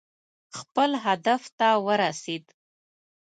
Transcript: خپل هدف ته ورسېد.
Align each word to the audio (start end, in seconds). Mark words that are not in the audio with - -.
خپل 0.59 0.89
هدف 1.05 1.41
ته 1.57 1.67
ورسېد. 1.85 2.45